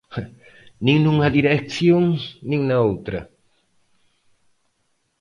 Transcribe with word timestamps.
Nin 0.85 0.97
nunha 1.01 1.33
dirección 1.37 2.03
nin 2.49 2.61
na 2.67 2.75
noutra. 2.79 3.19